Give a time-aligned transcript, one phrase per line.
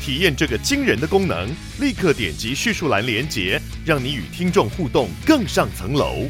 [0.00, 1.48] 体验这个惊人的功能，
[1.80, 6.28] 立刻点击叙述栏连接，让你与听众互动更上层楼。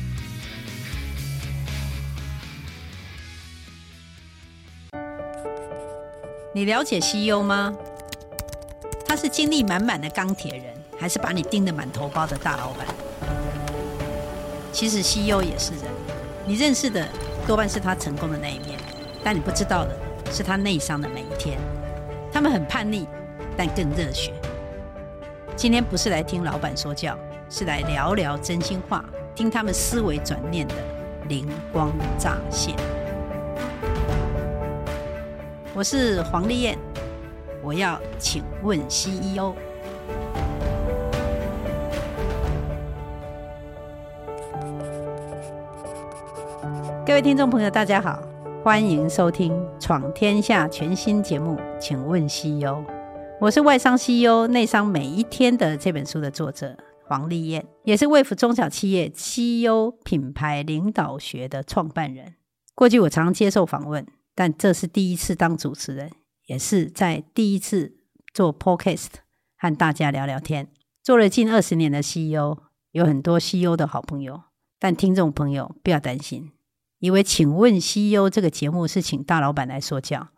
[6.52, 7.72] 你了解 CEO 吗？
[9.06, 10.64] 他是精力满满的钢铁人，
[10.98, 12.86] 还是把你盯得满头包的大老板？
[14.72, 15.84] 其实 CEO 也是人，
[16.46, 17.08] 你认识的
[17.46, 18.78] 多半是他成功的那一面，
[19.22, 19.96] 但你不知道的
[20.32, 21.58] 是他内伤的每一天。
[22.32, 23.06] 他们很叛逆，
[23.58, 24.32] 但更热血。
[25.56, 27.18] 今天不是来听老板说教，
[27.50, 30.74] 是来聊聊真心话，听他们思维转念的
[31.28, 32.76] 灵光乍现。
[35.74, 36.78] 我是黄丽燕，
[37.60, 39.52] 我要请问 CEO。
[47.04, 48.22] 各位听众朋友，大家好，
[48.62, 52.84] 欢迎收听《闯天下》全新节目，请问 CEO。
[53.40, 62.34] 我是外商 CEO 内商每一天的这本书的作者黄丽燕，也是卫福中小企业 CEO 品牌领导学的创办人。
[62.74, 64.04] 过去我常接受访问。
[64.34, 66.10] 但这是第一次当主持人，
[66.46, 67.96] 也是在第一次
[68.32, 69.08] 做 Podcast
[69.56, 70.68] 和大家聊聊天。
[71.02, 72.58] 做了近二十年的 CEO，
[72.90, 74.42] 有很多 CEO 的好朋友。
[74.80, 76.50] 但听众朋友不要担心，
[76.98, 80.28] 以为请问 CEO 这个节目是请大老板来说教，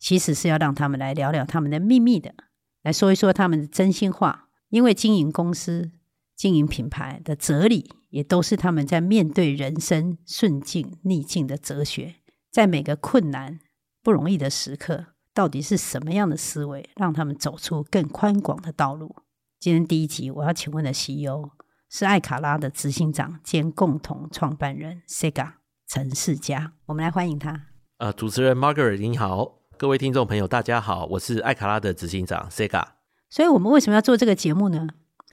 [0.00, 2.34] 其实是要让他们来聊聊他们的秘密的，
[2.82, 4.48] 来说一说他们的真心话。
[4.70, 5.90] 因为经营公司、
[6.36, 12.14] 经营品牌的哲理，也都是他们在面对人生顺境逆境的哲学。
[12.50, 13.58] 在每个困难
[14.02, 19.14] 不容易的时刻，到底是什么样的思维让他们走出更宽广的道路？
[19.58, 21.50] 今天第一集我要请问的 CEO
[21.88, 25.54] 是艾卡拉的执行长兼共同创办人 Sega
[25.86, 27.66] 陈世佳，我们来欢迎他。
[27.98, 32.84] 呃，主持人 Margaret 您好，各位听众朋友大家好，我是艾卡拉的执行长 Sega。
[33.30, 34.86] 所以我们为什么要做这个节目呢？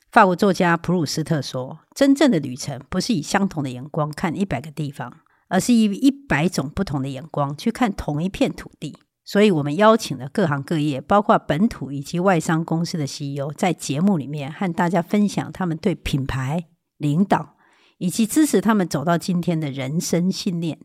[0.10, 5.12] 法国作家普鲁斯特说：“真正的旅程不是以相同的眼光看一百个地方。”
[5.50, 17.58] 而是以一百种不同的眼光去看同一片土地，所以我们邀请了各行各业，包括本土以及外商公司的 CEO，在节目里面和大家分享他们对品牌领导
[17.98, 20.80] 以及支持他们走到今天的人生信念。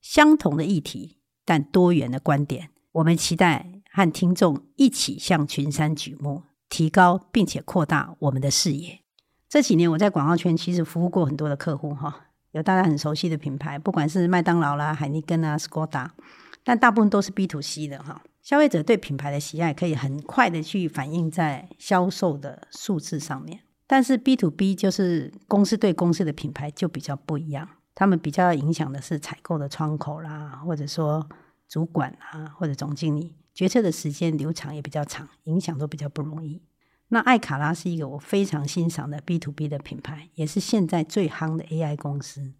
[0.00, 2.70] 相同的议题，但多元的观点。
[2.94, 9.00] 我们期待和听众一起向群山举目，提高并且扩大我们的视野。
[9.48, 12.26] 这几年我在广告圈其实服务过很多的客户，哈。
[12.52, 16.14] 有大家很熟悉的品牌，不管是麦当劳啦、海尼根啊、斯柯达，
[16.62, 18.22] 但大部分都是 B to C 的哈。
[18.42, 31.28] 消费者对品牌的喜爱可以很快的去反映在销售的数字上面，但是 B to B 就是公司对公司的品牌就比较不一样，他们比较影响的是采购的窗口啦，或者说
[31.68, 36.62] 主管啊，或者总经理决策的时间流长也比较长，影响都比较不容易。
[37.08, 42.54] 那艾卡拉是一个我非常欣赏的 B to B 的品牌，也是现在最夯的 AI 公司。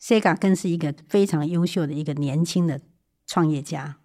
[0.00, 2.80] Sega 更是一个非常优秀的一个年轻的
[3.26, 3.96] 创业家，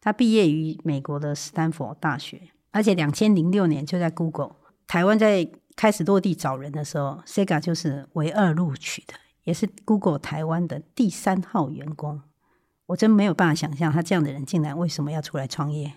[0.00, 4.56] 他毕业于美国的斯坦福大学，而且两千零六年就在 Google
[4.86, 12.20] 台湾在开始落地找人的时候，Sega 就是唯二录取的，也是 Google 台湾的第三号员工。
[12.90, 15.92] 我真没有办法想象他这样的人竟然为什么要出来创业。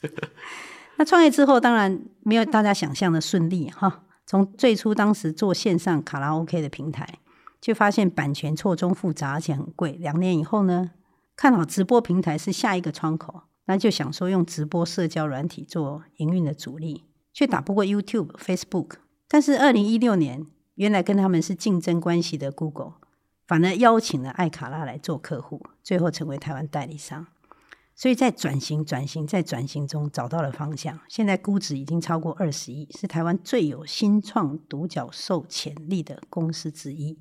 [0.96, 4.04] 那创业之后，当然没有大家想象的顺利哈。
[4.24, 7.18] 从最初当时做线上卡拉 OK 的平台，
[7.60, 9.92] 却发现版权错综复杂，而且很贵。
[9.92, 10.92] 两年以后呢，
[11.36, 18.92] 看好直播平台是下一个窗口，那就想说用直播社交软体做营运的主力，却打不过 YouTube、Facebook。
[19.28, 20.46] 但是二零一六年，
[20.76, 22.94] 原来跟他们是竞争关系的 Google，
[23.46, 27.26] 反而邀请了艾卡拉来做客户，最后成为台湾代理商。
[27.96, 30.98] 所以在转型、转型、在转型中找到了方向。
[31.08, 37.16] 现在估值已经超过二十亿，是台湾最有新创独角兽潜力的公司之一。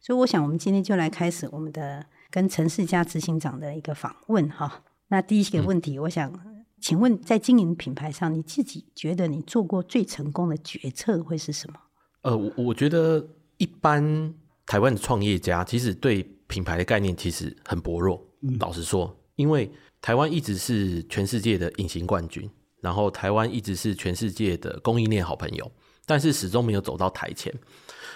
[0.00, 4.84] 所以，我想我们今天就来开始我们的跟陈世家执行长的一个访问哈。
[5.08, 6.32] 那第一个问题，我想
[6.80, 11.80] 请问，在经营品牌上，你自己觉得你做过最成功的决策会是什么？
[12.22, 13.26] 呃，我我觉得
[13.56, 14.32] 一般
[14.66, 18.20] 台湾的创业家其实对品牌的概念其实很薄弱。
[18.42, 19.70] 嗯，老实说，因为
[20.00, 22.48] 台湾一直是全世界的隐形冠军，
[22.80, 25.70] 然后台湾一直是全世界的供应链好朋友，
[26.06, 27.52] 但是始终没有走到台前。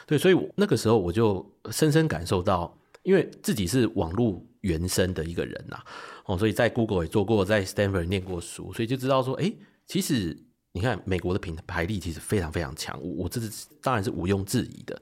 [0.06, 5.78] 对，所以那个时候我就深深感受到，因为自己是网络原生的一个人呐，
[6.26, 9.52] 哦，所以在 Google 也做过，在 Stanford 念过书，所以就知道说，哎，
[9.86, 10.36] 其实
[10.72, 15.00] 你看美国的品牌力其实非常非常强，我我这是当然是毋庸置疑的。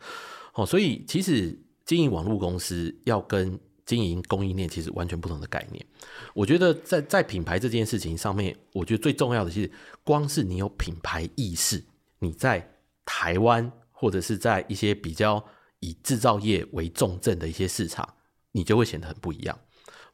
[0.56, 5.86] 哦，所以其实经营网络公司要跟经营供应链其实完全不同的概念。
[6.34, 9.70] 我觉得在在品牌这件事情上面，我觉得最重要的是，
[10.02, 11.84] 光是你有品牌意识，
[12.18, 12.68] 你在
[13.04, 15.44] 台湾或者是在一些比较
[15.80, 18.08] 以制造业为重镇的一些市场，
[18.52, 19.56] 你就会显得很不一样。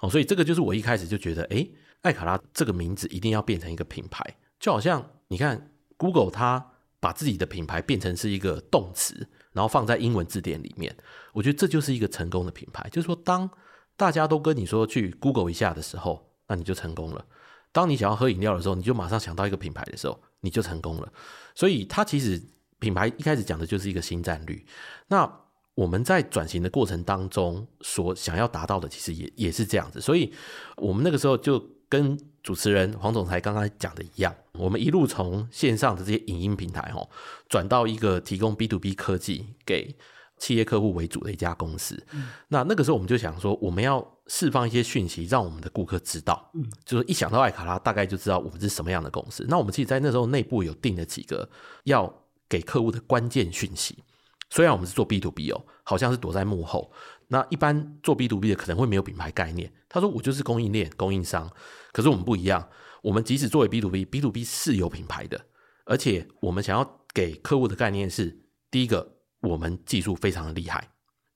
[0.01, 1.65] 哦，所以这个就是我一开始就觉得，哎，
[2.01, 4.23] 艾卡拉这个名字一定要变成一个品牌，
[4.59, 9.29] 就好像你看 Google 它把自己的品牌变成是一个动词。
[9.53, 10.95] 然后放在英文字典里面，
[11.33, 12.89] 我觉得这就是一个成功的品牌。
[12.91, 13.49] 就是说，当
[13.97, 17.25] 大家都跟你说去 Google 一下的时候，那你就成功了。
[17.71, 21.13] 当你想要喝饮料的时候，你就马上想到一个品牌的时候，你就成功了。
[21.55, 22.43] 所以，它其实
[22.79, 24.63] 品牌一开始讲的就是一个新战略。
[25.09, 25.41] 那
[25.75, 30.01] 我们在转型的过程当中，所想要达到的，其实也也是这样子。
[30.01, 30.33] 所以
[30.77, 37.09] 我们那个时候就跟主持人黄总裁刚刚讲的一样，我们一路从线上的这些影音平台哦，
[37.49, 39.97] 转到一个提供 B to B 科技给
[40.39, 42.05] 企业客户为主的一家公司。
[42.13, 49.47] 嗯、那那个时候我们就想说，我们要释放一些讯息，让我们的顾客知道，嗯，就是一想到艾卡拉，大概就知道我们是什么样的公司。
[49.49, 51.49] 那我们其实，在那时候内部有定了几个
[51.85, 52.13] 要
[52.49, 54.03] 给客户的关键讯息。
[54.51, 56.93] 虽然我们是做 B to B 哦，好像是躲在幕后。
[57.29, 59.73] 那一般做 B to B 的可能会没有品牌概念。
[59.89, 61.51] 他说：“我就是供应链供应商。”
[61.93, 62.67] 可是我们不一样，
[63.03, 65.39] 我们即使作为 B to B，B to B 是有品牌的，
[65.85, 68.39] 而且我们想要给客户的概念是：
[68.71, 70.81] 第一个，我们技术非常的厉害；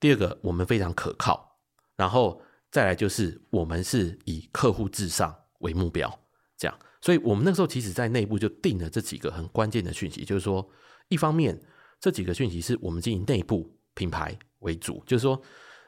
[0.01, 1.59] 第二个，我们非常可靠；
[1.97, 2.41] 然后
[2.71, 6.09] 再来就是我们是以客户至上为目标。
[6.57, 10.67] 这样，所以我们那时候其实在内部就定了这几个很关键的讯息，就是说，
[11.09, 11.61] 一方面
[12.01, 15.43] 这几个讯息是我们经营内部品牌为主，就是说。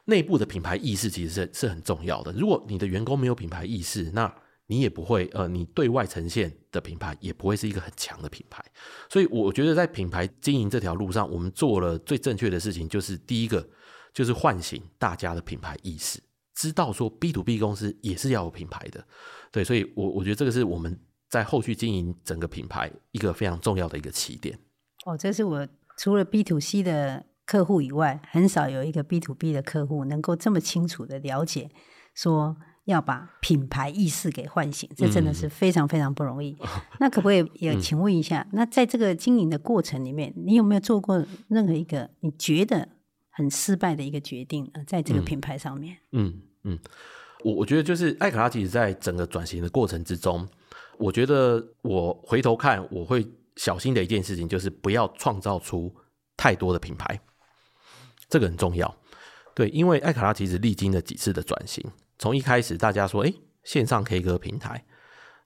[0.09, 2.33] 内部的品牌意识其实是是很重要的。
[2.33, 4.33] 如果你的员工没有品牌意识，那
[4.67, 8.63] 你也不会呃，你对外呈现的品牌也不会是一个很强的品牌。
[9.09, 13.67] 所以我觉得在品牌经营这条路上，我们做了最正确的事情，就是第一个
[14.13, 16.19] 就是唤醒大家的品牌意识，
[16.55, 19.03] 知道说 B to B 公司也是要有品牌的。
[19.51, 24.59] 对，所以我我觉得这个是我们在后续经营整个品牌一个非常重要的一个起点。
[25.05, 25.67] 哦，这是我
[25.97, 27.25] 除了 B to C 的。
[27.49, 31.71] 客户以外，很少有一个 B to B 的客户能够这么清楚的了解，
[32.13, 32.55] 说
[32.85, 36.55] 要把品牌意识给唤醒，这真的是非常非常不容易。
[36.59, 36.67] 嗯、
[36.99, 42.87] 那可不可以也请问一下，嗯、那在这个经营的过程里面，你有没有做过任何一个你觉得
[43.31, 44.83] 很失败的一个决定呢？
[44.85, 45.97] 在这个品牌上面？
[46.11, 46.77] 嗯嗯，
[47.43, 50.47] 我、嗯、我觉得就是艾卡拉，其实在整个转型的过程之中，
[50.99, 55.91] 我觉得我回头看，我会小心的一件事情就是不要创造出
[56.37, 57.19] 太多的品牌。
[58.29, 58.95] 这个很重要，
[59.55, 61.83] 对，因为艾卡拉其实历经了几次的转型，
[62.17, 63.33] 从一开始大家说，哎，
[63.63, 64.85] 线上 K 歌平台，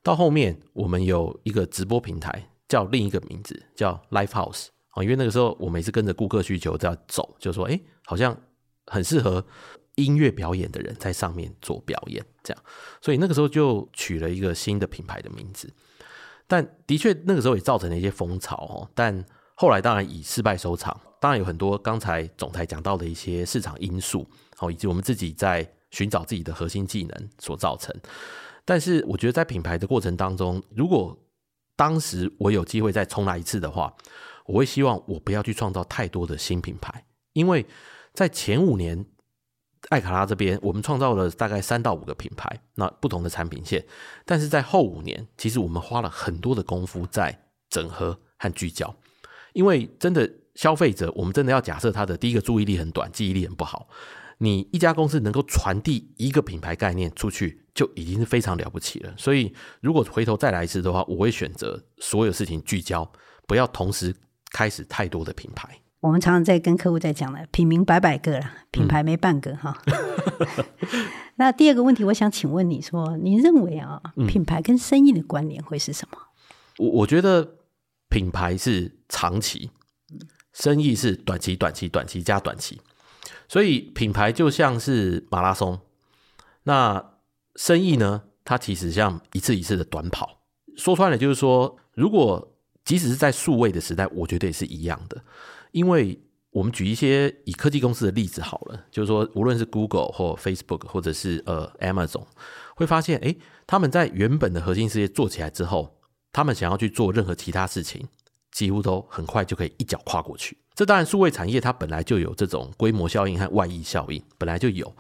[0.02, 8.38] 到后面我们有一个直播平台，叫另一个名字叫 Live House 啊，因为那个时候我每次跟着顾客需求在走，就说，哎，好像
[8.88, 9.46] 很适合
[9.96, 12.64] 音乐表演的人在上面做表演，这样，
[13.02, 15.74] 所以那个时候就取了一个新的品牌的名字，
[16.48, 19.26] 但的确那个时候也造成了一些风潮哦，但
[19.64, 21.00] 后来当然以失败收场。
[21.22, 27.96] 当然有很多刚才总裁讲到的一些市场因素，好，以及我们自己在寻找自己的核心技能所造成。
[28.66, 31.18] 但是我觉得在品牌的过程当中，如果
[31.78, 33.94] 当时我有机会再重来一次的话，
[34.46, 37.66] 我会希望我不要去创造太多的新品牌，因为
[38.14, 39.06] 在前五年
[39.88, 43.86] 艾卡拉这边，我们创造了大概三到五个品牌，那不同的产品线。
[44.26, 48.94] 但是在后五年，其实我们花了很多的功夫在整合和聚焦，
[49.54, 50.30] 因为真的。
[50.56, 53.88] 消费者，我们真的要假设他的第一个注意力很短，记忆力很不好。
[54.38, 59.12] 你一家公司能够传递一个品牌概念出去，就已经是非常了不起了。
[59.18, 63.12] 所以，如果回头再来一次的话，我会选择所有事情聚焦，
[63.48, 64.16] 不要同时
[64.52, 65.68] 开始太多的品牌。
[66.02, 69.76] 我们常常在跟客户在讲了，品名百百个啦，品牌没半个哈。
[69.88, 70.66] 嗯、
[71.38, 76.18] 那第二个问题，我想请问你说，你认为啊，品牌跟生意的关联会是什么？
[76.78, 77.56] 我我觉得
[78.14, 79.72] 品牌是长期。
[80.54, 82.80] 生意是短期、短期、短期加短期，
[83.48, 85.80] 所以品牌就像是马拉松。
[86.66, 87.04] 那
[87.56, 88.22] 生意呢？
[88.46, 90.44] 它其实像一次一次的短跑。
[90.78, 92.56] 说穿了就是说，如果
[92.86, 95.20] 即使是在数位的时代，我觉得也是一样的。
[95.72, 102.28] 因为我们举一些以科技公司的例子好了，就是说，无论是 Google 或 Facebook 或者是呃 Amazon，
[102.76, 105.98] 会发现，诶，他们在原本的核心事业做起来之后，
[106.34, 108.06] 他们想要去做任何其他事情，
[108.52, 110.58] 几乎都很快就可以一脚跨过去。
[110.76, 114.92] 这当然，数位产业它本来就有这种规模效应和外溢效应，本来就有。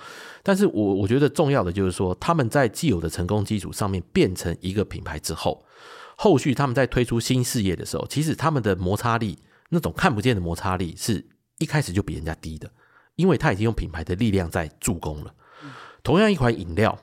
[0.43, 5.65] 但是我我觉得重要的就是说，他们在既有的成功基础上面变成一个品牌之后，
[6.15, 11.25] 后续他们在推出新事业的时候，其实他们的摩擦力，那种看不见的摩擦力，是
[11.57, 12.71] 一开始就比人家低的，
[13.15, 15.33] 因为他已经用品牌的力量在助攻了。
[16.03, 16.99] 同样一款饮料，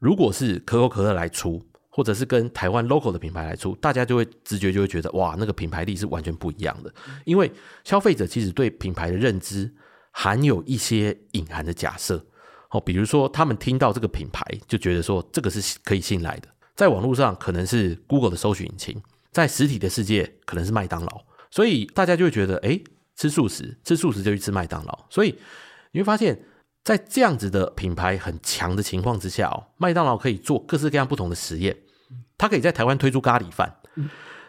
[0.00, 1.64] 如果是可口可乐来出，
[1.98, 6.94] 或者是跟台湾 local 的品牌来出，大家就会直觉就会觉得哇，那个品牌力是完全不一样的。
[7.24, 7.50] 因为
[7.82, 9.68] 消费者其实对品牌的认知
[10.12, 12.24] 含有一些隐含的假设
[12.70, 19.02] 哦，比如说他们听到这个品牌就觉得说这个是可以信赖的，在网络上可能是 Google 的搜寻引擎，
[19.32, 22.80] 在实体的世界可能是麦当劳，所以大家就会觉得哎，
[23.16, 25.06] 吃素食，吃素食就去吃麦当劳。
[25.10, 25.34] 所以
[25.90, 26.40] 你会发现。
[26.84, 31.76] 在这样子的品牌很强的情况之下哦，麦当劳可以做各式各样不同的实验。
[32.38, 33.76] 它可以在台湾推出咖喱饭，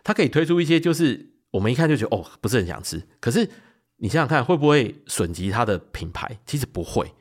[0.03, 3.05] 他可以推出一些就是我们一看就觉得哦，不是很想吃。
[3.19, 3.49] 可是
[3.97, 6.39] 你想想看，会不会损及它的品牌？
[6.45, 7.11] 其实不会。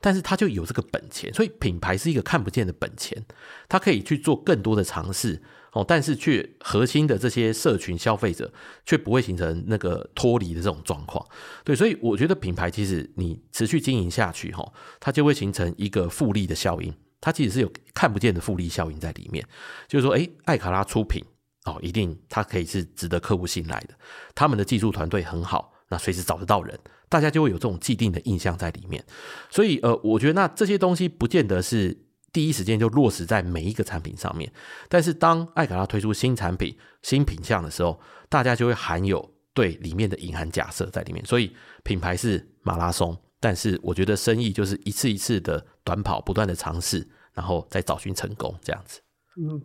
[0.00, 3.24] 但是他就有这个本钱，所以品牌是一个看不见的本钱，
[3.68, 5.42] 它可以去做更多的尝试。
[5.72, 8.50] 哦，但是却核心的这些社群消费者
[8.86, 11.24] 却不会形成那个脱离的这种状况，
[11.62, 19.46] 对，所以我觉得品牌其实你持续经营下去，哈，它就会形成一个复利的效应，它其实是有看不见的复利效应在里面，
[19.86, 21.24] 就是说，诶，艾卡拉出品，
[21.64, 23.94] 哦，一定它可以是值得客户信赖的，
[24.34, 29.04] 他们的技术团队很好，那随时找得到人，大家就会有这种既定的印象在里面，
[29.50, 32.04] 所以，呃，我觉得那这些东西不见得是。
[32.30, 34.52] 第一时间就落实在每一个产品上面，
[34.86, 37.98] 但是当艾卡拉推出新产品、新品项的时候，
[38.28, 41.24] 大家就会含有对里面的隐含假设在里面。
[41.24, 41.50] 所以
[41.82, 49.00] 品牌是马拉松，但是我觉得生意就是一次一次的短跑，不断的尝试，然后再找寻成功这样子。
[49.40, 49.62] 嗯，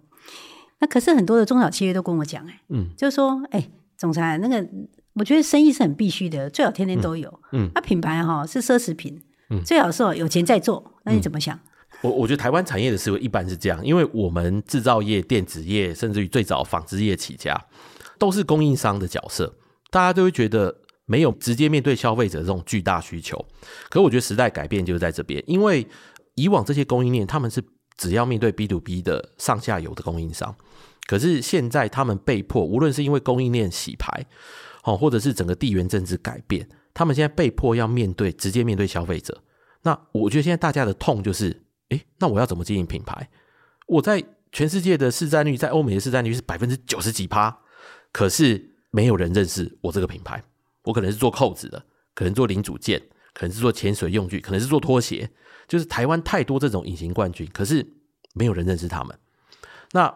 [0.80, 4.68] 那可是很多的中小企业都跟我讲，哎，嗯，就是说，哎，总裁，那个
[5.14, 7.30] 我觉得生意是很必须的，最好天天都有。
[7.52, 10.94] 嗯，那、嗯啊、品牌哈是奢侈品，嗯，最好是有钱再做。
[11.04, 11.56] 那你怎么想？
[11.56, 11.70] 嗯
[12.02, 17.58] 我我觉得台湾产业的思维一般是这样，因为我们制造业、电子业，甚至于最早纺织业起家，
[18.20, 19.56] 都是供应商的角色，
[19.90, 23.46] 大家都会觉得没有直接面对消费者这种巨大需求。
[23.90, 25.88] 可我觉得时代改变就是在这边，因为
[26.36, 27.64] 以往这些供应链他们是
[27.98, 30.56] 只要面对 B to B 的上下游的供应商，
[31.06, 34.26] 可是现在他们被迫，无论是因为供应链洗牌，
[34.84, 39.44] 哦，或者是整个地缘政治改变，他们现在被迫要面对直接面对消费者。
[39.84, 41.62] 那我觉得现在大家的痛就是。
[41.90, 43.30] 诶，那我要怎么经营品牌？
[43.86, 47.56] 我在全世界的市占率，在欧美的市占率是百分之九十几趴，
[48.12, 50.42] 可是没有人认识我这个品牌。
[50.84, 53.02] 我可能是做扣子的，可能做零组件，
[53.34, 55.30] 可能是做潜水用具，可能是做拖鞋。
[55.68, 57.86] 就是台湾太多这种隐形冠军，可是
[58.34, 59.18] 没有人认识他们。
[59.92, 60.14] 那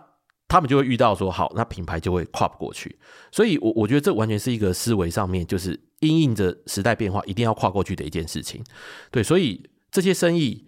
[0.48, 3.00] 他们就会遇到说，好，那品牌就会跨不过去。
[3.32, 8.64] 所以我，我我觉得这完全是一个思维上面，就是因应着时代变化，一定要跨过去的一件事情。
[9.12, 10.66] 对，所以这些生意。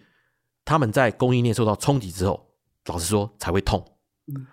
[0.65, 2.53] 他们在供应链受到冲击之后，
[2.85, 3.83] 老实说才会痛，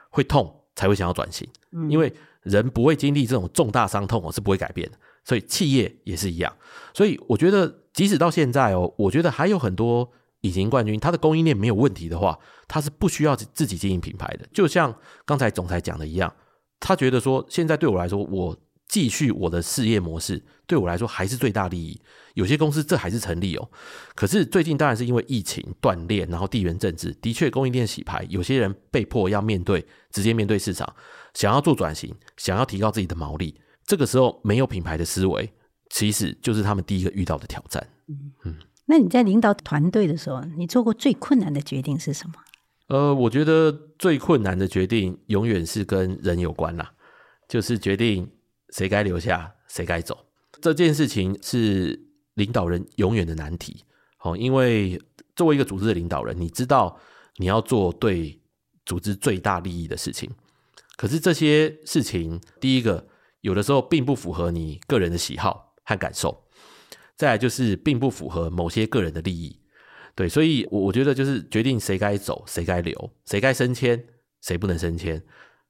[0.09, 1.47] 会痛才会想要转型，
[1.91, 2.11] 因为
[2.41, 4.97] 人不会经历这种重大伤痛，我是不会改变的。
[5.27, 6.57] 所以企业也是一样。
[6.95, 14.49] 所以我觉得，即使到现在哦，我觉得还有很多隐形冠军，他的供应链没有问题的话，他是不需要自己经营品牌的。
[14.55, 16.33] 就像刚才总裁讲的一样，
[16.81, 18.57] 他觉得说，现在对我来说，我。
[18.89, 22.01] 继续我的事业模式，对我来说还是最大利益。
[22.35, 23.69] 有些公司这还是成立哦。
[24.15, 30.89] 可是最近当然是因为疫情断裂，然后地缘政治，的确供应链洗牌，有些人被迫要面对，直接面对市场，
[31.35, 33.61] 想要做转型，想要提高自己的毛利。
[33.87, 35.53] 这个时候没有品牌的思维，
[35.91, 37.87] 其实就是他们第一个遇到的挑战。
[38.09, 38.57] 嗯嗯。
[38.87, 42.35] 那你在领导团队的时候，你做过最困难的决定是什么？
[42.89, 46.93] 呃，我觉得最困难的决定永远是跟人有关啦，
[47.49, 48.31] 就是决定。
[48.71, 50.27] 谁该留下，谁该走？
[50.61, 51.99] 这件事情是
[52.35, 53.85] 领导人永远的难题。
[54.21, 55.01] 哦，因为
[55.37, 56.99] 作为一个组织的领导人，你知道
[57.37, 58.39] 你要做对
[58.85, 60.29] 组织最大利益的事情，
[60.97, 63.07] 可是这些事情，第一个
[63.41, 66.45] 有的时候并不符合你个人的喜好和感受，
[67.17, 69.59] 再来就是并不符合某些个人的利益。
[70.15, 74.03] 对，所以，我我觉得就是决定谁该走，谁该留，谁该升迁，
[74.41, 75.23] 谁不能升迁，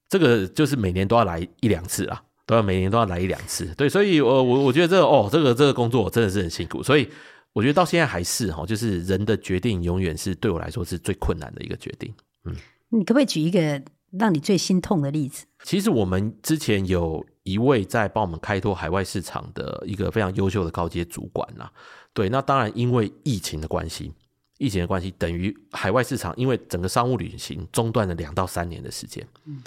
[0.09, 2.23] 这个就是每年都要来一两次啊。
[2.49, 7.09] 都要每年都要来一两次，对，所以，我我我觉得这个哦，这个这个工作真的是很辛苦，所以
[7.53, 12.15] 我觉得到现在还是哈，就是人的决定永远是对我来说是最困难的一个决定。
[12.45, 12.55] 嗯，
[12.91, 13.83] 你可不可以举一个
[14.13, 15.47] 让你最心痛的例子？
[15.63, 21.71] 其实我们之前有一位在帮我们开拓海外市场的一个非常优秀的高阶主管啦，
[22.13, 24.13] 对，那当然因为疫情的关系，
[24.59, 29.27] 疫情的关系等于海外市场因为整个商务旅行中断了两到三年的时间。
[29.45, 29.63] 嗯。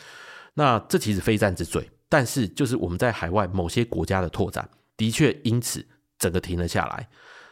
[0.56, 4.68] 那这其实非战之罪，但是就是我们在海外某些国家的拓展，
[4.98, 5.86] 的确因此
[6.18, 7.08] 整个停了下来，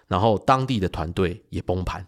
[0.08, 2.06] 然后当地的团队也崩盘。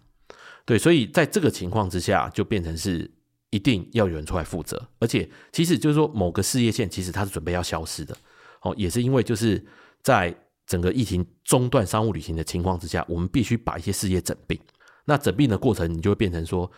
[0.65, 3.09] 对，所以在这个情况之下，就变成是
[3.51, 8.15] 一定要有人出来负责，而且其实就是说某个事业线其实它是准备要消失的，
[8.61, 9.65] 哦，也是因为就是
[10.01, 10.35] 在
[10.67, 14.59] 整个疫情中断商务旅行的情况之下，我们必须把一些事业整并。
[15.05, 16.69] 那整并的过程，你就会变成说，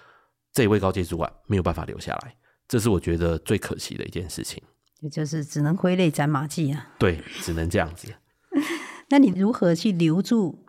[0.54, 2.36] 这一位高阶主管没有办法留下来，
[2.68, 4.64] 这是我觉得最可惜的一件事情。
[5.02, 6.94] 也就是只能挥泪斩马谡啊。
[6.98, 8.08] 对，只能这样子。
[9.10, 10.64] 那你如何去留住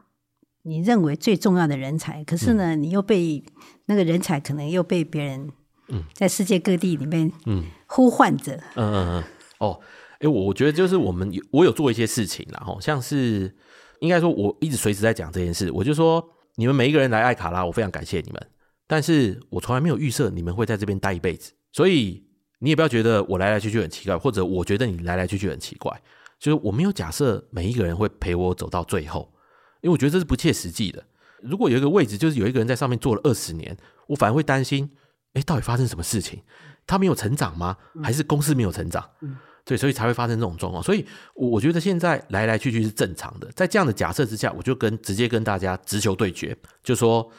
[0.62, 2.24] 你认为最重要的人才？
[2.24, 3.44] 可是呢，嗯、你又被
[3.86, 5.50] 那个人才可能又被别人
[5.88, 8.54] 嗯在世界各地里面嗯呼唤着。
[8.74, 9.24] 嗯嗯嗯。
[9.58, 9.80] 哦，
[10.20, 13.54] 哎，我我觉得就是我们有我有做一些事情，然后像是
[14.00, 16.28] 应该说我一直随时在讲这件事，我就说。
[16.56, 18.46] 你们每一个人来艾卡拉，我非常感谢你们。
[18.86, 22.22] 但是我从来没有预设你们会在这边待一辈子，所以
[22.58, 25.90] 你也不要觉得我来来去去很奇怪，或者我觉得你来来去去很奇怪。
[26.38, 29.32] 就是我没有假设每一个人会陪我走到最后，
[29.80, 31.02] 因为我觉得这是不切实际的。
[31.40, 33.74] 如果有一个位置，就是有一个人在上面坐了二十年，
[34.08, 34.90] 我反而会担心：
[35.34, 36.42] 诶，到底发生什么事情？
[36.86, 37.76] 他没有成长吗？
[38.02, 39.08] 还是公司没有成长？
[39.20, 40.82] 嗯对，所以才会发生这种状况。
[40.82, 43.48] 所以，我我觉得现在来来去去是正常的。
[43.52, 47.30] 在这样的假设之下，我就跟直接跟大家直球对决，就说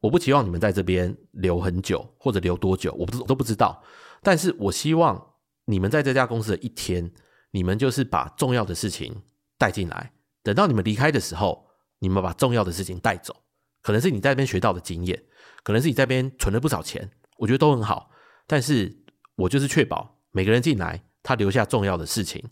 [0.00, 3.82] 我不期望你们在这边留很久，或者留多久，我不我都不知道。
[4.22, 5.30] 但是我希望
[5.64, 7.10] 你们在这家公司的一天，
[7.52, 9.22] 你们就是把重要的事情
[9.56, 10.12] 带进来。
[10.42, 11.68] 等到你们离开的时候，
[12.00, 13.34] 你们把重要的事情带走。
[13.80, 15.24] 可能是你在那边学到的经验，
[15.62, 17.10] 可能是你在那边存了不少钱，
[17.42, 18.10] 我觉得都很好。
[18.46, 18.94] 但是
[19.34, 21.02] 我就是确保每个人进来。
[21.24, 22.44] 他留下重要的事情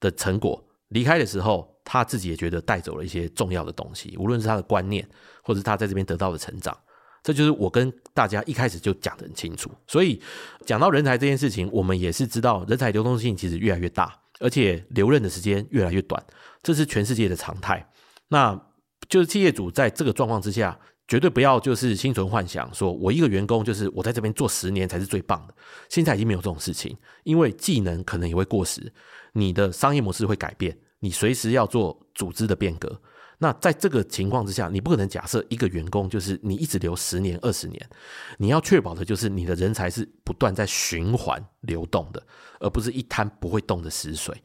[0.00, 5.08] 的成果，离开的时候，他自己也觉得带走了一些重要的东西，无论是他的观念，
[5.44, 6.76] 或者是他在这边得到的成长。
[7.22, 9.70] 这就是我跟大家一开始就讲得很清楚。
[9.86, 10.20] 所以
[10.66, 16.20] 讲到人才这件事情，我们也是知道人才流动性其实越来越大，而且留任的时间越来越短，
[16.64, 17.88] 这是全世界的常态。
[18.26, 18.60] 那
[19.08, 20.76] 就是企业主在这个状况之下。
[21.10, 25.54] 绝对不要就是心存幻想，说我一个员工就是我在这边做十年才是最棒的。
[25.88, 28.92] 现在已经没有这种事情，因为技能可能也会过时，
[29.32, 33.02] 你的商业模式会改变，你随时要做组织的变革。
[33.38, 37.90] 那在这个情况之下，你不可能假设一个员工就是你一直留十年、二十年，
[38.38, 42.24] 你要确保的就是你的人才是不断在循环流动的，
[42.60, 44.40] 而不是一滩不会动的死水。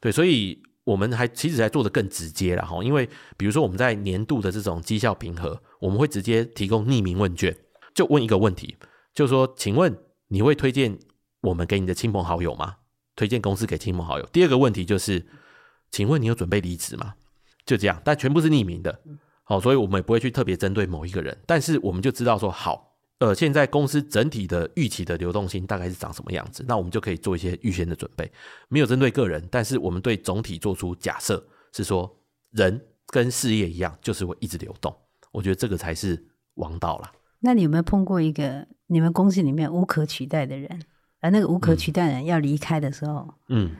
[0.00, 0.62] 对，所以。
[0.84, 7.56] 我们还其实还做得更直接了哈，因为比如说我们在年度的这种绩效评核，我们会直接提供匿名问卷，
[7.94, 8.76] 就问一个问题，
[9.14, 9.96] 就说，请问
[10.28, 10.98] 你会推荐
[11.40, 12.76] 我们给你的亲朋好友吗？
[13.16, 14.26] 推荐公司给亲朋好友。
[14.26, 15.26] 第二个问题就是，
[15.90, 17.14] 请问你有准备离职吗？
[17.64, 19.00] 就这样，但全部是匿名的，
[19.44, 22.93] 好，所以我们也不会去特别针对某一个人，但是我们就知道说好。
[23.24, 26.62] 呃，现在公司整体的预期的流动性大概是长什么样子？
[26.68, 28.30] 那我们就可以做一些预先的准备，
[28.68, 32.14] 没有针对个人，但是我们对总体做出假设，是说
[32.50, 34.94] 人跟事业一样，就是会一直流动。
[35.32, 36.22] 我觉得这个才是
[36.56, 37.10] 王道啦。
[37.40, 40.82] 那你有没有碰过一个你们公司里面无可取代的人？
[41.20, 43.70] 而那个无可取代的人要离开的时候，嗯。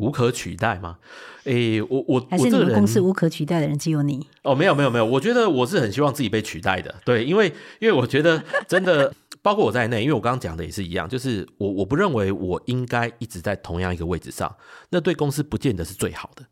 [0.00, 0.98] 嗯无可取代吗？
[1.44, 4.26] 诶、欸，我我还是你们公司无可取代的人只有你？
[4.42, 6.94] 哦，没有没有没有，我觉得我是很希望自己被取代的。
[7.04, 14.54] 对，因为因为我觉得真的，包括我在内，因为我刚刚讲的也是一样，就是我我不认为我应该一直在同样一个位置上，
[14.90, 16.44] 那对公司不见得是最好的。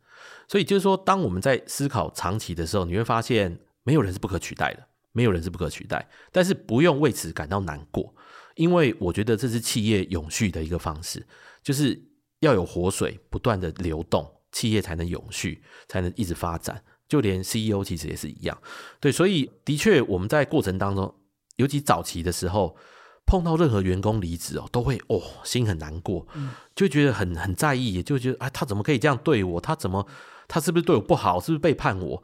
[0.47, 6.07] 所以就是说，当我们在思考长期的时候，你会发现没有人是不可取代的，没有人是不可取代。
[6.31, 8.13] 但是不用为此感到难过，
[8.55, 11.25] 因为我觉得这是企业永续的一个方式，
[11.63, 12.08] 就是。
[12.39, 16.83] 要有活水不断的流动，企业才能永续，才能一直发展。
[17.07, 18.55] 就连 CEO 其实也是一样。
[18.99, 21.11] 对，所以的确我们在过程当中，
[21.55, 22.77] 尤其早期的时候，
[23.25, 26.27] 碰到任何员工离职哦，都会哦心很难过，
[26.75, 29.59] 就觉得很很在意，也就觉得啊，他怎么可以这样对我？
[29.59, 30.05] 他怎么
[30.47, 31.39] 他是不是对我不好？
[31.39, 32.23] 是不是背叛我？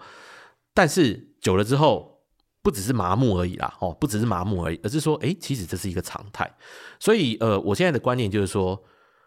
[0.75, 2.21] 但是久了之后，
[2.61, 6.55] 不只是麻木而已啦，哦，不只是麻木而已，而是说，哎，其实这是一个常态。
[6.99, 8.83] 所以呃，我现在的观念就是说，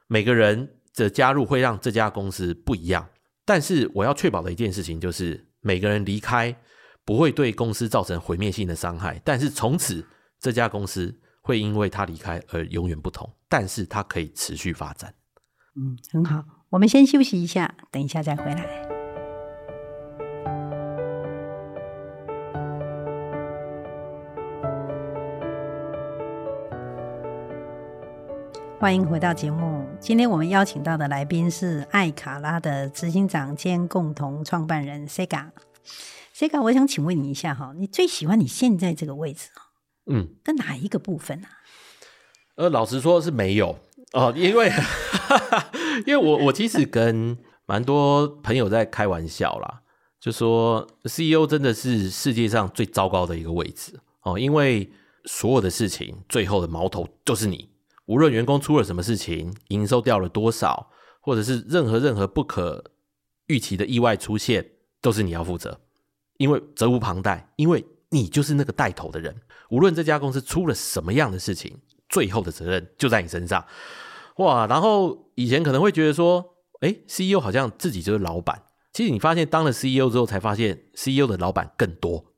[0.07, 0.77] 每个人。
[1.05, 3.09] 的加入会让这家公司不一样，
[3.45, 6.55] 但是我要确保的一件事情就是每个人离开
[7.05, 10.05] 不会对公司造成毁灭性的伤害，但是从此
[10.41, 15.15] 这家公司会因为他离开而永远不同，但是它可以持续发展。
[15.77, 18.89] 嗯，很好，我们先休息一下，等一下再回来。
[28.81, 29.78] 欢迎回到节目。
[30.01, 35.51] 今天我们邀请到的来宾是艾卡拉的执行长兼共同创办人 Sega。
[36.35, 39.49] Sega，我想请问你一下哈，你最喜欢你现在这个位置？
[40.07, 41.49] 嗯，跟哪一个部分呢？
[41.49, 41.59] 啊？
[42.55, 43.79] 呃，老实说是没有，
[44.13, 44.73] 哦，因为
[46.07, 49.83] 因为我我其实跟蛮多朋友在开玩笑啦，
[50.21, 54.91] 就说 CEO 真的是世界上最糟糕的一个位置哦，因为
[55.25, 57.69] 所有的事情最后的矛头就是你，
[58.09, 60.91] 无论员工出了什么事情，营收掉了多少，
[61.21, 62.83] 或者是任何任何不可
[63.47, 65.81] 预期的意外出现，都是你要负责，
[66.39, 69.37] 因为责无旁贷，因为你就是那个带头的人，
[69.71, 71.79] 无论这家公司出了什么样的事情。
[72.09, 73.63] 最后的责任就在你身上，
[74.37, 74.67] 哇！
[74.67, 78.63] 然后以前可能会觉得说，哎，CEO 好像自己就是老板。
[78.95, 82.33] 其实你发现当了 CEO 之后，才发现 CEO 的老板更多。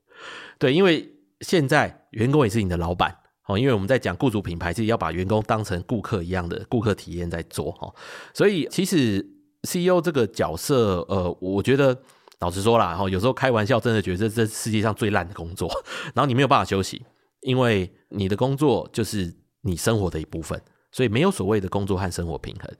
[0.59, 3.59] 对，因为现在员工也是你的老板哦。
[3.59, 7.92] 因为我们在讲雇主品牌，是要把员工当成顾客一样的顾客体验在做哈。
[8.35, 9.24] 所以其实
[9.62, 11.96] CEO 这个角色，呃，我觉得
[12.40, 15.70] 老实说啦，哈，有时候开玩笑，真的觉得这世界上最烂的工作。
[16.14, 17.03] 然后你没有办法休息，
[17.40, 19.35] 因为你的工作就是。
[19.62, 20.59] 你生活的一部分，
[20.90, 22.74] 所以没有所谓的工作和生活平衡。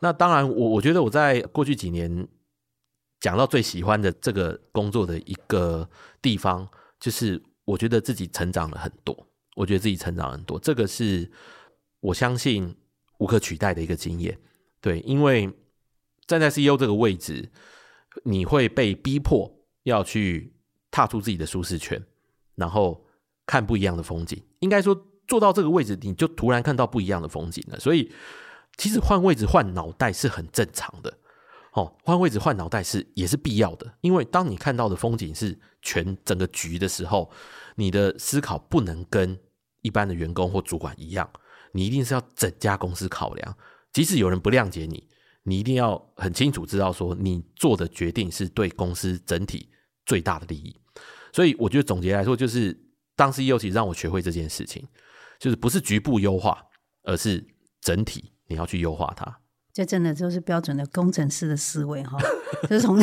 [0.00, 2.26] 那当然，我我觉得我在过去几年
[3.20, 5.86] 讲到最喜欢的这个工作的一个
[6.22, 6.66] 地方，
[6.98, 9.14] 就是我觉得自己成长了很多。
[9.54, 11.30] 我觉得自己成长很多，这个是
[12.00, 12.76] 我相信
[13.18, 14.38] 无可取代的一个经验。
[14.80, 15.52] 对，因为
[16.26, 17.50] 站在 CEO 这个位置，
[18.24, 19.52] 你会被逼迫
[19.84, 20.54] 要去
[20.90, 22.02] 踏出自己的舒适圈，
[22.54, 23.06] 然后
[23.46, 24.42] 看不一样的风景。
[24.60, 25.08] 应该说。
[25.28, 27.78] 做到这个位置，你就突然看到不一样的风景了。
[27.78, 28.12] 所以，
[28.76, 31.16] 其实换位置、换脑袋是很正常的。
[31.72, 33.94] 哦，换位置、换脑袋是也是必要的。
[34.00, 37.30] 因为当你看到的风景是全整个局的时候，
[37.76, 39.38] 你的思考不能跟
[39.80, 41.28] 一般的员工或主管一样，
[41.72, 43.56] 你一定是要整家公司考量。
[43.92, 45.08] 即使有人不谅解你，
[45.42, 49.68] 你一定要很清楚知道说，你做的决定是对公司整体
[50.04, 50.74] 最大的利益。
[51.32, 52.78] 所以，我觉得总结来说，就是
[53.16, 54.86] 当 CEO 其实让我学会这件事情。
[55.38, 56.64] 就是不是局部优化，
[57.02, 57.44] 而是
[57.80, 59.40] 整体你要去优化它。
[59.74, 62.18] 这真的就是标准的工程师的思维哈，
[62.68, 63.02] 就是从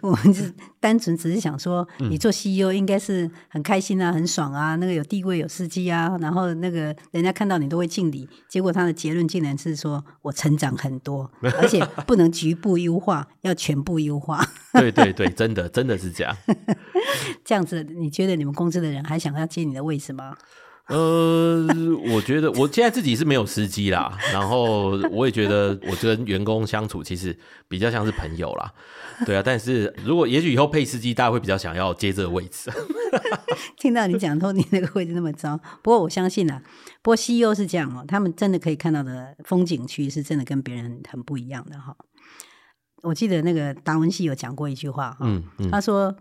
[0.00, 0.50] 我们是
[0.80, 8.26] 单纯只是想说，你做 CEO 应该是很开心啊，很爽啊，那个有地位有司机啊，然后那个人家看到你都会敬礼。
[8.48, 14.42] 结果他的结论竟然是说我成长很多， 而且不能局部优化，要全部优化。
[14.72, 16.34] 对对对，真的真的是这样。
[17.44, 20.34] 这样子，你觉得你们公司的人还想要接你的位置吗？
[20.88, 21.64] 呃，
[22.12, 28.72] 我觉得我现在自己是没有司机啦，然后我也觉得我跟员工相处其实比较像是朋友啦，
[29.24, 29.42] 对啊。
[29.44, 32.70] 但是如果也许以后配司机，大家会比较想要接这个位置。
[33.78, 36.60] 听到你讲说你那个位置那么糟，不过我相信啊，
[37.00, 41.96] 不过 CEO 是这样哦，他们真的可以看到的风景区是真的跟别人很不一样的哈。
[43.02, 46.14] 我记得那个达文西有讲过一句话哈，嗯嗯，他说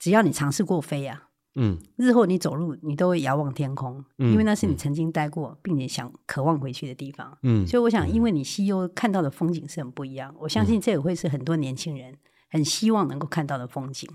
[0.00, 1.22] 只要你尝试过飞呀。
[1.60, 7.36] 嗯，日后你走路，你都会遥望天空，嗯，因为那是你曾经待过，嗯，并且想渴望回去的地方。
[7.42, 12.14] 嗯，所以我想，因为你 CEO 看到的风景是很不一样，我相信这也会是很多年轻人
[12.48, 14.08] 很希望能够看到的风景。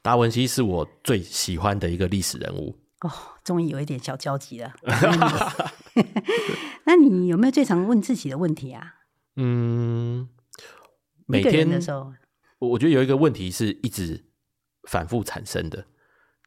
[0.00, 2.78] 达文西是我最喜欢的一个历史人物。
[3.02, 3.10] 哦，
[3.44, 4.72] 终于有一点小交集了。
[6.86, 8.94] 那你有没有最常问自己的问题啊？
[9.36, 10.26] 嗯，
[11.26, 12.14] 每天的时候，
[12.60, 14.24] 我觉得有一个问题是一直
[14.88, 15.84] 反复产生的。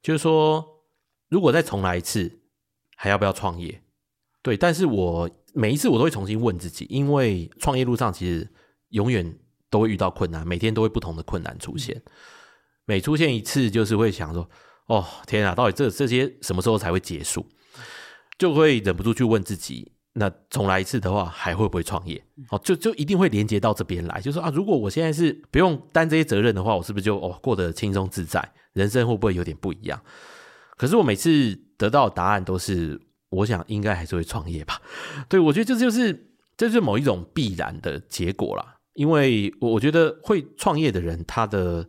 [0.06, 0.84] 就是说，
[1.30, 2.32] 如果再重来一次，
[2.96, 3.82] 还要不要创业？
[4.44, 8.48] 对，但是我每一次我都会重新问自己，因为创业路上其实
[8.90, 12.04] 永远都会遇到困难，每天都会不同的困难出现。
[12.86, 14.48] 每出现一次，就是会想说
[14.86, 17.44] ：“哦，天啊，到底这这些什么时候才会结束？”
[18.38, 22.24] 就会忍不住去问自己：那重来一次的话，还会不会创业？
[22.50, 28.54] 哦，就就一定会连接到这边来，就说啊，如果我现在是不用担这些责任的话，我是不是就哦过得轻松自在？
[28.72, 30.02] 人生会不会有点不一样？
[30.78, 33.00] 可是我每次得到的答案都是，
[33.30, 34.82] 我想应该还是会创业吧。
[35.28, 36.14] 对，我觉得这就是
[36.56, 38.78] 这就是某一种必然的结果啦。
[38.94, 41.86] 因为我我觉得会创业的人，他的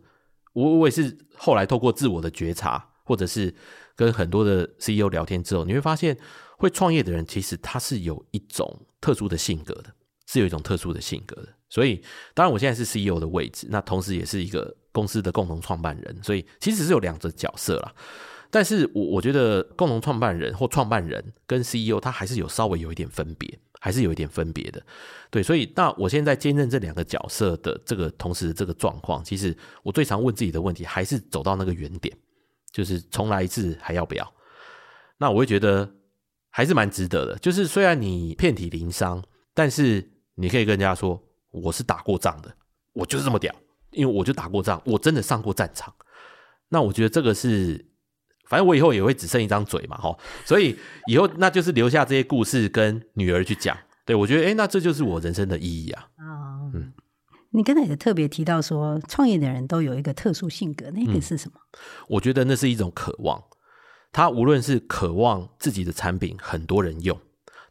[0.51, 3.55] 我我也是后来透过自我的觉察，或者是
[3.95, 6.17] 跟很多的 CEO 聊天之后，你会发现
[6.57, 9.85] 会创业的人其实他是有一种特殊的性格的，
[10.27, 11.47] 是有一种特殊的性格的。
[11.69, 14.75] 所以，当然我现在是 CEO 的位置，那同时也是一个。
[14.93, 17.93] 公司的共同创办人，所以其实是有两个角色啦。
[18.49, 24.83] 但是我我觉得共同创办人或创办人跟 CEO 他还是有稍微有一点分别，还是有一点分别的。
[25.29, 32.17] 对，所以那我现在兼任这两个角色的这个同时这个状况，其实我最常问自己的问题还是走到那个原点，
[32.71, 34.33] 就是重来一次还要不要？
[35.19, 35.87] 那我会觉得
[36.49, 37.37] 还是蛮值得的。
[37.39, 42.53] 就是虽然你遍体鳞伤，但是你可以跟人家说我是打过仗的，
[42.93, 43.53] 我就是这么屌。
[43.91, 45.91] 因为我就打过仗，我真的上过战场。
[46.69, 47.83] 那我觉得这个是，
[48.47, 50.15] 反正我以后也会只剩一张嘴嘛，哈。
[50.45, 53.75] 所以以后那就是留下这些故事跟女儿去讲。
[54.05, 56.07] 对，我觉得，哎，那这就是我人生的意义啊。
[56.19, 56.93] 哦、嗯，
[57.51, 61.59] 你刚才也特别提到说，创业的人都有一个特殊性格，那个是什么？
[61.71, 61.79] 嗯、
[62.09, 63.41] 我觉得那是一种渴望。
[64.11, 67.19] 他无论是渴望自己的产品很多人用，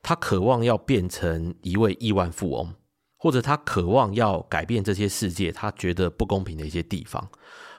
[0.03, 2.72] 他渴望要变成一位亿万富翁，
[3.16, 7.29] 或者他渴望要改变这些世界，他觉得不公平的一些地方。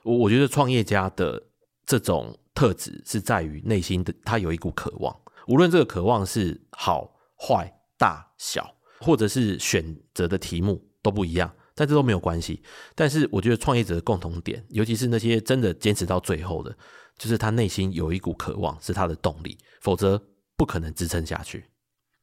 [0.03, 1.41] 我我觉得创业家的
[1.85, 5.15] 这种特质是在于内心的，他有一股渴望，
[5.47, 12.61] 无论这个渴望是好坏大小，或者是选择的题目都不一样，但这都没有关系。
[12.95, 16.75] 但是我觉得创业者的共同点，尤其是那些真的坚持到最后的。
[17.17, 20.21] 就是他内心有一股渴望，是他的动力，否则
[20.55, 21.65] 不可能支撑下去。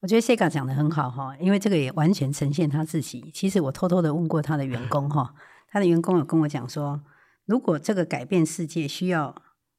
[0.01, 3.31] 我觉得 Sega 讲的很好哈，因为这个也完全呈现他自己。
[3.33, 5.35] 其实我偷偷的问过他的员工哈，
[5.71, 7.01] 他的员工有跟我讲说，
[7.47, 9.35] 如果这个改变世界需要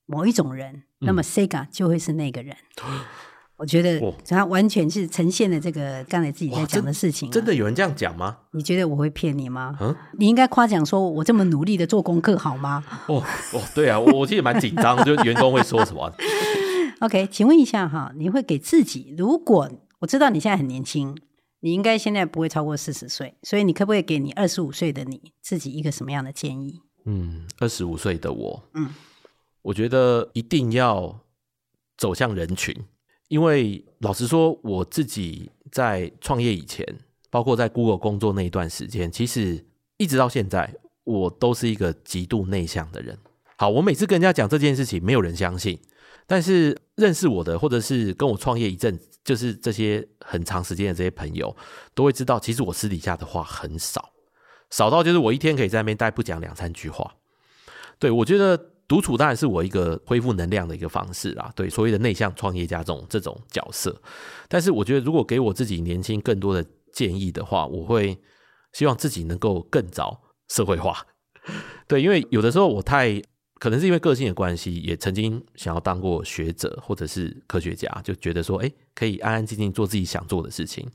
[0.06, 2.58] 某一种人，那么 Sega 就会是那个人。
[2.84, 3.02] 嗯
[3.58, 7.32] 我觉得他完全是呈现了这个刚才自己在讲的事情、啊。
[7.32, 8.38] 真的有人这样讲吗？
[8.52, 9.78] 你觉得我会骗你吗？
[9.80, 12.84] 嗯，你应该夸奖说我这么努力的做功课，好吗？
[13.08, 16.14] 哦哦，对啊，我其实蛮紧张，就员工会说什么？
[17.00, 19.14] OK，请问一下哈，你会给自己？
[19.18, 21.18] 如果我知道你现在很年轻，
[21.62, 26.82] 你应该现在不会超过四十岁，所以你可不可以给你二十五岁的你自己一个什么样的建议？
[27.06, 28.90] 嗯，二十五岁的我，嗯，
[29.62, 31.22] 我觉得一定要
[31.98, 32.76] 走向人群。
[33.28, 36.86] 因为老实说，我自己在创业以前，
[37.30, 39.66] 包括在 Google 工作那一段时间，其实
[39.98, 43.18] 一直到现在，我都是一个极度内向的人。
[43.58, 45.80] 好，我每次跟人家讲这件事情，没有人相信。
[46.28, 51.56] 但是认识我的，或者是跟我创业一阵，就是这些很长时间的这些朋友，
[51.94, 54.12] 都会知道，其实我私底下的话很少，
[54.70, 57.16] 少到就是我一天可以在那边待不讲两三句话。
[57.98, 58.75] 对，我觉得。
[58.88, 64.00] 独处当然是我一个恢复能量的一个方式啦，对，所谓的内向创业家这种这种角色。
[64.48, 68.16] 但是我觉得，如果给我自己年轻更多的建议的话，我会
[68.74, 71.06] 希望自己能够更早社会化。
[71.88, 73.20] 对，因为有的时候我太
[73.60, 80.88] 可能是因为个性的关系，也曾经想要当过学者或者是科学家，就觉得说，哎，可以安安静静做自己想做的事情。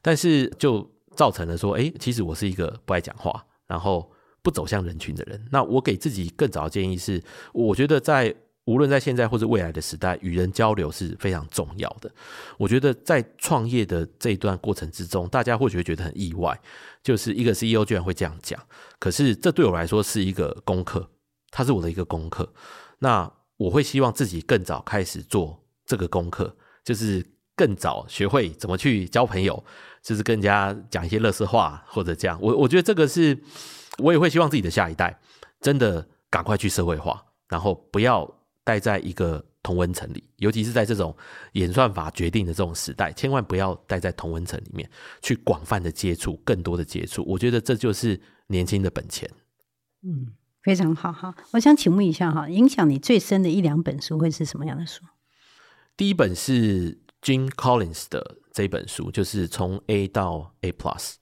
[0.00, 4.10] 但是就造成了说，哎，其实我是一个不爱讲话，然后。
[4.42, 12.10] 不走向人群的人，那我给自己更早的建议是，我觉得在无论在现在或者未来的时代，与人交流是非常重要的。
[12.58, 16.60] 我觉得在创业的这一段过程之中，大家或许会觉得很意外，
[17.02, 18.60] 就是一个 CEO 居然会这样讲。
[18.98, 21.08] 可是这对我来说是一个功课，
[21.50, 22.52] 它是我的一个功课。
[22.98, 27.24] 那我会希望自己更早开始做这个功课，就是
[27.56, 29.64] 更早学会怎么去交朋友，
[30.02, 32.38] 就是跟人家讲一些乐色话或者这样。
[32.40, 33.38] 我我觉得这个是。
[33.98, 35.20] 我也会希望自己的下一代
[35.60, 38.28] 真的赶快去社会化，然后不要
[38.64, 41.14] 待在一个同温层里，尤其是在这种
[41.52, 47.22] 演算法决定的这种时代，千万不要待在同温层里面，去广泛的接触，更多的接触。
[47.26, 49.30] 我觉得这就是年轻的本钱。
[50.02, 51.34] 嗯，非常好哈。
[51.52, 55.04] 我想请问一下哈，影响你最深的一两本书会是什么样的书？
[55.96, 61.16] 第一本是 Jim Collins 的这本书，就是从 A 到 A Plus。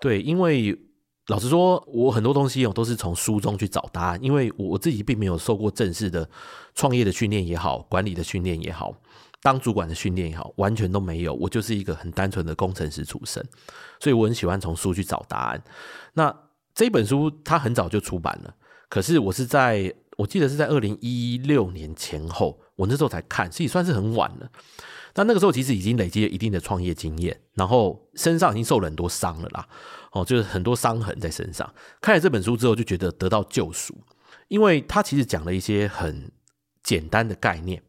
[0.00, 0.78] 对，因为。
[1.28, 6.28] 老实说，我很多东西哦都是从书中去找答案，因为我自己并没有受过正式的
[6.74, 8.94] 创业的训练也好，管理的训练也好，
[9.40, 11.32] 当主管的训练也好，完全都没有。
[11.32, 13.42] 我就是一个很单纯的工程师出身，
[14.00, 15.62] 所以我很喜欢从书去找答案。
[16.12, 16.34] 那
[16.74, 18.54] 这本书它很早就出版了，
[18.90, 24.50] 可是我是在我记得是在二零一六年前后，我那时候才看，所以算是很晚了。
[25.16, 29.66] 但那个时候其实已经累积了一定的创业经验，然后身上已经受了很多伤了啦。
[30.14, 31.72] 哦，就是很多伤痕在身上。
[32.00, 33.94] 看了这本书之后，就觉得得到救赎，
[34.48, 36.30] 因为他其实讲了一些很
[36.82, 37.82] 简单的概念，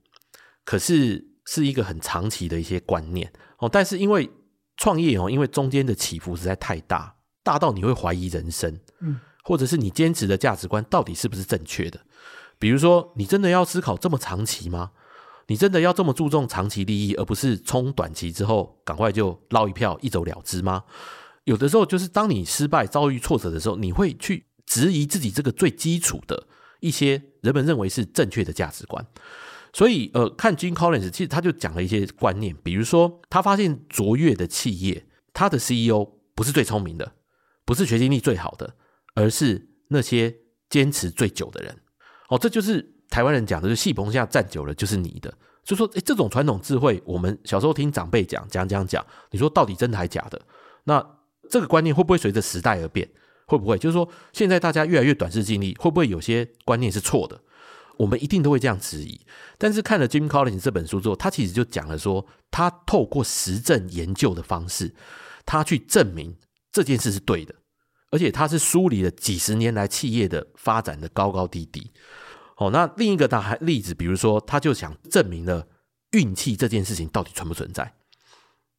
[0.64, 3.70] 可是是一个很长期的一些观念哦。
[3.70, 4.30] 但是因为
[4.78, 12.00] 创业哦，因为中间的起伏实在太大，大到你会怀疑人生，嗯，或者是你坚持的价值观到底是不是正确的？
[12.58, 14.92] 比如说，你真的要思考这么长期吗？
[15.48, 20.84] 你真的要这么注重长期利益，而不是冲短期之后赶快就捞一票一走了之吗？
[21.46, 26.48] 有的时候，就是当你失败、遭遇挫折的时候，你会去质疑自己这个最基础的
[26.82, 29.06] 一些人们认为是正确的价值观。
[29.72, 37.14] 所以，呃，看 Jim Collins，其实他就讲了一些观念，比如说，他发现卓越的企业，他的 CEO 不是最聪明的，
[37.66, 38.76] 不是学习力最好的，
[39.16, 40.34] 而是那些
[40.70, 41.78] 坚持最久的人。
[42.30, 45.32] 哦，这就是台湾人讲的，就戏棚下站久了就是你的。
[45.64, 50.42] 就说，诶，这种传统智慧，我们小时候听长辈讲讲讲讲，你说到底真的还假的？
[50.86, 51.06] 那
[51.50, 53.10] 这个观念会不会随着时代而变？
[53.48, 57.40] 会不会就是说，现在大家越来越短视近利，会不会有些观念是错的？
[57.98, 59.22] 我们一定都会这样质疑。
[59.58, 64.94] 但是看了 Jim Collins 这本书之后，他其实就讲了说，他透过实证研究的方式，
[65.46, 66.36] 他去证明
[66.72, 67.54] 这件事是对的，
[68.10, 71.92] 而且他是梳理了几十年来企业的发展的高高低低。
[72.58, 75.68] 哦，那另一个大还例子，比如说，他就想证明了
[76.12, 77.94] 运气这件事情到底存不存在。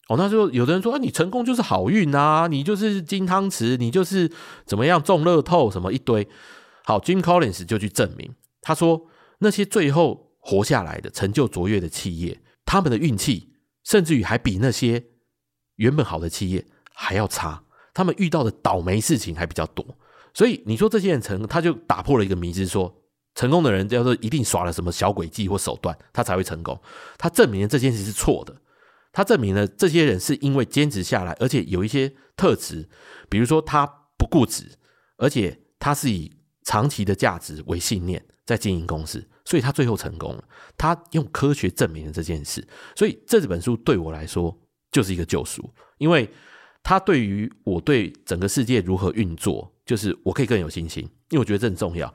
[0.08, 4.30] 哦，那就有的人说，啊，你成功就是好运啊，你就是金汤匙，你就是
[4.64, 6.28] 怎么样中乐透什么一堆。
[6.84, 9.06] 好，Jim Collins 就去证明，他说
[9.40, 15.04] 那些最后活下来的成就卓越的企业，他们的运气甚至于还比那些
[15.76, 16.64] 原本好的企业
[16.94, 19.84] 还要差，他们遇到的倒霉事情还比较多。
[20.32, 23.02] 所以你说这些人成，他就打破了一个迷思，说。
[23.34, 26.80] 成功的人叫做一定耍了什么小诡计或手段，他才会成功。
[27.18, 28.56] 他证明了这件事是错的。
[29.16, 32.86] 他证明了这些人是因为坚持下来，而且有一些特质，
[33.30, 33.86] 比如说他
[34.18, 34.70] 不固执，
[35.16, 36.30] 而且他是以
[36.64, 40.44] 长期的价值为信念在经营公司，所以他最后成功了。
[40.76, 42.62] 他用科学证明了这件事，
[42.94, 44.54] 所以这本书对我来说
[44.92, 46.28] 就是一个救赎，因为
[46.82, 52.14] 他对于我对整个世界如何运作，就是我可以更有信心，因为我觉得这很重要。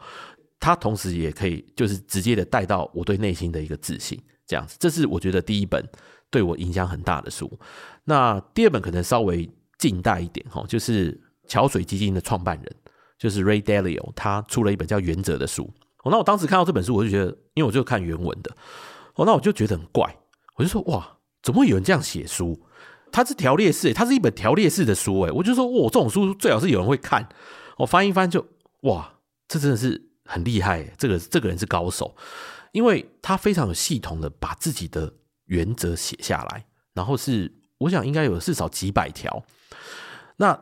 [0.59, 5.83] 他同时也可以就是直接的带到我对内心的一个自信，这样子，这是我觉得第一本
[6.31, 7.59] 对我影响很大的书。
[8.05, 12.75] 那第二本可能稍微近代一点哈，就是桥水基金的创办人
[13.19, 15.71] 就是 Ray Dalio，他出了一本叫《原则》的书。
[16.03, 18.55] 哦，那我当时看到这本书，我就觉得，因为我就看原文的，
[19.15, 20.17] 哦，那我就觉得很怪，
[20.55, 22.59] 我就说哇，怎么会有人这样写书？
[23.11, 27.29] 它是条列式，它是一本条列式的书，诶，我就说哇，这种书最好是有人会看。
[27.77, 28.47] 我翻一翻就
[28.81, 30.09] 哇，这真的是。
[30.23, 32.15] 很厉害，这个这个人是高手，
[32.71, 35.13] 因为他非常有系统的把自己的
[35.51, 39.43] 原则写下来，然后是我想应该有至少几百条。
[40.37, 40.57] 那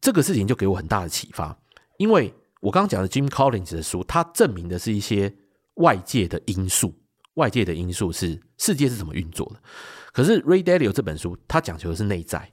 [0.00, 1.56] 这个事情就给我很大的启发，
[1.96, 5.32] 因为我刚刚讲的 Jim Collins 的书，它证明的是一些
[5.74, 6.92] 外界的因素，
[7.34, 9.60] 外界的因素是世界是怎么运作的。
[10.12, 12.52] 可是 Ray Dalio 这本书，它讲求的是内在，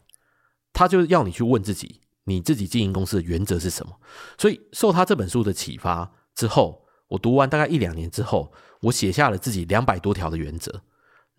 [0.71, 3.99] 它就是要你去问自己，你自己经营公司的原则是什么。
[4.37, 6.11] 所以受他这本书的启发。
[6.35, 10.83] 之后，我读完大概一两年之后，我写下了自己两百多条的原则，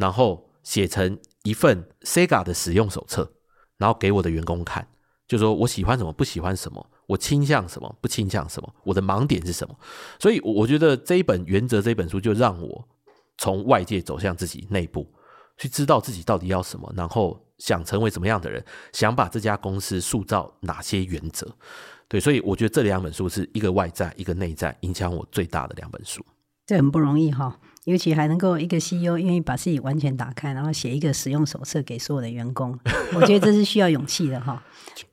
[0.01, 3.31] 然后写成一份 Sega 的使用手册，
[3.77, 4.89] 然后给我的员工看，
[5.29, 9.79] 就说我喜欢什么，不喜欢什么，我倾向什么，不倾向什么，我的盲点是什么。
[10.19, 12.89] 所以，我觉得这一本原则这本书就让我
[13.37, 15.07] 从外界走向自己内部，
[15.59, 21.47] 去知道自己到底要什么，然后想成为什么样的人，想把这家公司塑造哪些原则。
[22.09, 26.25] 对，所以我觉得这两本书是一个外在，一个内在，影响我最大的两本书。
[26.67, 32.79] 这很不容易哈，尤其还能够一个 CEO 愿意把自己完全打开，然后写一个使用手册给所有的员工，
[33.16, 34.62] 我觉得这是需要勇气的哈。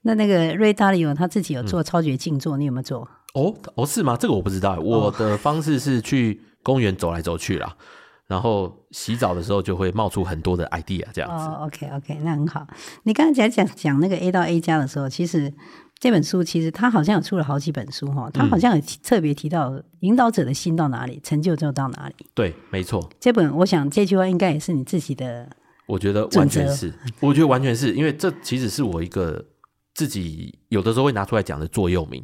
[0.02, 3.08] 那那个 Ray Dalio 他自己有做超绝静坐，嗯、你有没有做？
[3.34, 4.18] 哦哦，是吗？
[4.20, 4.78] 这个我不知道。
[4.80, 7.76] 我的方式是去公园走来走去啦，
[8.28, 11.46] 然后洗澡的时候就会冒出很多的 idea 这样子。
[11.46, 12.68] 哦，OK OK，那很好。
[13.04, 15.54] 你刚才讲讲讲那个 A 到 A 加的时候，其实。
[16.00, 22.16] 这本书其实他好像有出了好几本书哈，他好像有特别提到引导者的心到哪里，成就就到哪里。
[22.34, 23.10] 对，没错。
[23.20, 25.50] 这本我想这句话应该也是你自己的，
[25.88, 29.44] 我觉得完全是，我觉得完全是因为这其实是我一个
[29.96, 32.24] 自己有的时候会拿出来讲的座右铭。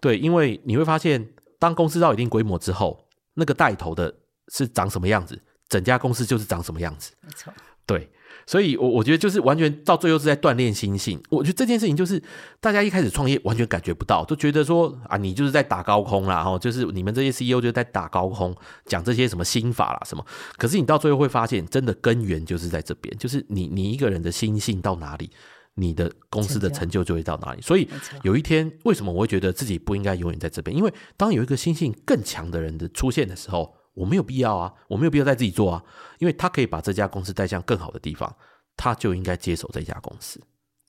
[0.00, 4.14] 对，因为你会发现，当公司到一定规模之后，那个带头的
[4.48, 5.36] 是长什么样子，
[5.68, 7.12] 整家公司就是长什么样子。
[7.22, 7.52] 没错，
[7.84, 8.08] 对。
[8.50, 11.22] 所以，我我觉得就是完全到最后是在锻炼心性。
[11.28, 12.20] 我觉得这件事情就是
[12.58, 18.52] 大家一开始创业完全感觉不到，都觉得说啊，你就是在打高空啦，哈，就是你们这些 CEO 就在打高空，
[18.86, 20.26] 讲这些什么心法啦什么。
[20.56, 25.30] 可是你到最后会发现，真的根源就是在这边，就是你你一个人的心性到哪里，
[25.74, 27.62] 你的公司的成就就会到哪里。
[27.62, 27.88] 所以
[28.24, 30.76] 有一天，为什么我会觉得自己不应该永远在这边？
[30.76, 33.76] 因为当有一个心性更强的人的出现的时候。
[34.00, 35.84] 我没有必要啊，我没有必要再自己做啊，
[36.18, 38.34] 因为他可以把这家公司带向更好的地方，
[38.76, 40.40] 他就应该接手这家公司。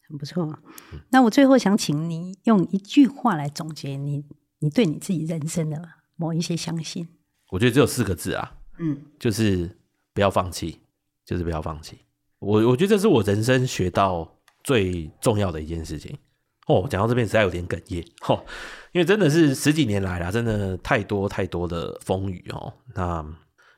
[0.08, 0.47] 很不错。
[1.10, 4.24] 那我最后想请你用一句话来总结你，
[4.60, 5.82] 你对你自己人生的
[6.15, 7.08] 某一些相信。
[7.50, 9.78] 我觉得只有四个字啊，嗯，就是
[10.13, 10.80] 不要放弃，
[11.26, 12.00] 就是不要放弃。
[12.40, 16.17] 我我觉得这是我人生学到最重要的一件事情。
[16.67, 18.43] 哦，讲到这边实在有点哽咽， 哦。
[18.93, 22.73] 因为真的是十几年来啦，真的太多太多的风雨哦。
[22.93, 23.25] 那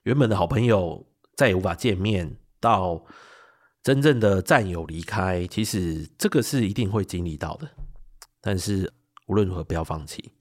[0.04, 1.06] 原本的好朋友
[1.36, 3.06] 再也无法见面，到
[3.84, 7.70] 真正的战友离开，其实这个是一定会经历到的。
[8.42, 8.92] 但是
[9.28, 10.32] 无论如何，不要放弃，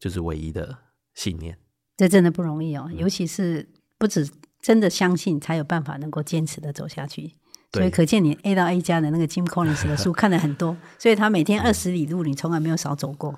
[0.00, 0.74] 就是唯一的
[1.14, 1.58] 信念。
[1.98, 3.68] 这真的不容易哦，尤其是
[3.98, 4.26] 不止
[4.62, 7.34] 真的相信，才有办法能够坚持的走下去。
[7.80, 13.34] 所以可见你 A 到 A 加的那个 Jim Collins 的书 看了很多，所以他每天二十里路，你从来没有少走过。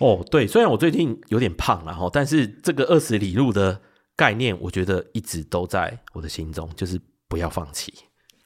[0.00, 3.80] 哦，对，虽然我最近有点胖了哈，但是这个二十里路的
[4.16, 7.94] 概念，我觉得一直都在我的心中，就是不要放弃。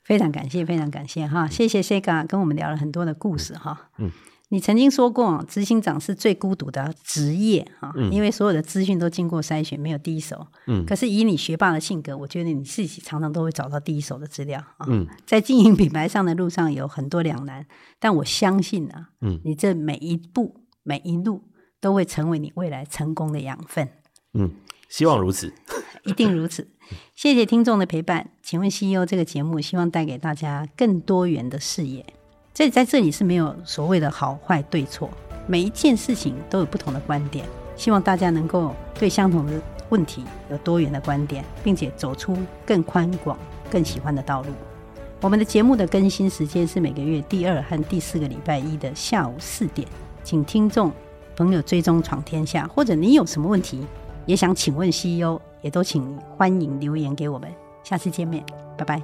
[0.04, 3.90] 非常感谢，非常感谢哈，谢谢 Sega 跟我们聊了很多的故事哈。
[3.98, 4.10] 嗯，
[4.50, 10.46] 你曾经说过，执行长是最孤独的职业哈，嗯，因为所有的资讯都经过筛选，没有第一手。
[10.66, 14.86] 嗯，可是以你学霸的性格，我觉得你自己常常都会找到第一手的资料啊。
[14.88, 17.66] 嗯，在经营品牌上的路上有很多两难，
[17.98, 21.42] 但我相信啊，嗯，你这每一步每一路
[21.78, 23.86] 都会成为你未来成功的养分。
[24.32, 24.50] 嗯，
[24.88, 25.52] 希望如此，
[26.04, 26.66] 一定如此。
[27.14, 28.30] 谢谢听众的陪伴。
[28.42, 32.14] 请问 CEO 这个节目希望带给大家更多元的视野。
[32.58, 35.08] 所以在这里是没有所谓的好坏对错，
[35.46, 37.46] 每一件事情都有不同的观点。
[37.76, 39.52] 希望大家能够对相同的
[39.90, 42.36] 问题有多元的观点，并且走出
[42.66, 43.38] 更宽广、
[43.70, 44.48] 更喜欢的道路。
[45.20, 49.86] 我们的节目的更新时间是每个月第二和第四个礼拜一的下午四点，
[50.24, 50.90] 请听众
[51.36, 53.86] 朋友追踪闯天下，或者你有什么问题
[54.26, 55.40] 也想请问 CEO。
[55.62, 57.48] 也都请欢迎留言给我们，
[57.84, 58.44] 下次见面，
[58.76, 59.00] 拜拜。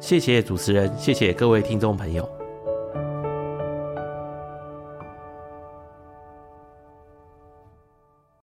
[0.00, 2.35] 谢谢主持人，谢谢各位听众朋友。